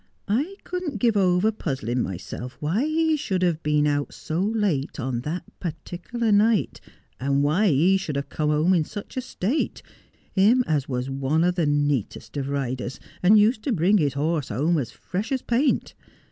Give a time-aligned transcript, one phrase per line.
[0.27, 5.21] I couldn't give over puzzling myself why he should have been out so late on
[5.21, 6.81] that par ticular night,
[7.19, 9.83] and why he should have come home in such a state,
[10.33, 14.49] him as was one of the neatest of riders, and used to bring his horse
[14.49, 15.93] home as fresh as paint.